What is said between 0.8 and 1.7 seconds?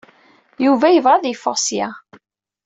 yebɣa ad yeffeɣ